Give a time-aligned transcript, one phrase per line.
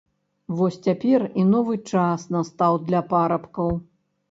[0.61, 3.73] Вось цяпер і новы час настаў для парабкаў!